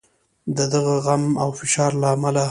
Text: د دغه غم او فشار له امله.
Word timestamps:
د 0.57 0.59
دغه 0.73 0.95
غم 1.05 1.23
او 1.43 1.49
فشار 1.59 1.91
له 2.01 2.07
امله. 2.15 2.39